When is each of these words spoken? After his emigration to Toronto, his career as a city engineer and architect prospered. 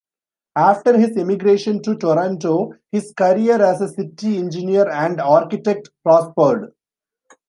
After 0.55 0.97
his 0.97 1.15
emigration 1.15 1.83
to 1.83 1.95
Toronto, 1.95 2.73
his 2.91 3.13
career 3.15 3.61
as 3.61 3.81
a 3.81 3.87
city 3.89 4.39
engineer 4.39 4.89
and 4.89 5.21
architect 5.21 5.91
prospered. 6.01 6.73